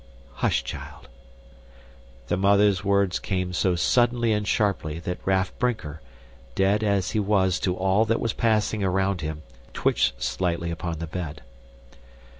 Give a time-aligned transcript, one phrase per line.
[0.41, 1.09] "Hush, child!"
[2.25, 6.01] The mother's words came so suddenly and sharply that Raff Brinker,
[6.55, 9.43] dead as he was to all that was passing around him,
[9.75, 11.43] twitched slightly upon the bed.